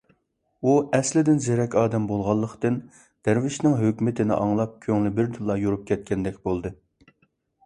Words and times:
ئۇ 0.61 0.71
ئەسلىدىن 0.99 1.41
زېرەك 1.47 1.75
ئادەم 1.81 2.07
بولغانلىقتىن، 2.11 2.79
دەرۋىشنىڭ 3.29 3.77
ھۆكمىتىنى 3.83 4.35
ئاڭلاپ، 4.39 4.75
كۆڭلى 4.87 5.13
بىردىنلا 5.21 5.59
يورۇپ 5.67 5.87
كەتكەندەك 5.93 6.43
بولدى. 6.51 6.75